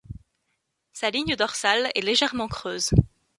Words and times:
Sa 0.93 1.11
ligne 1.11 1.35
dorsale 1.35 1.91
est 1.93 2.01
légèrement 2.01 2.47
creuse. 2.47 2.89